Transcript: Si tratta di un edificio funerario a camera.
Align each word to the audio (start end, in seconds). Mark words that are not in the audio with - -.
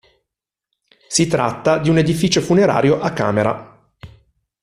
Si 1.07 1.27
tratta 1.27 1.77
di 1.77 1.91
un 1.91 1.99
edificio 1.99 2.41
funerario 2.41 2.99
a 3.01 3.13
camera. 3.13 3.87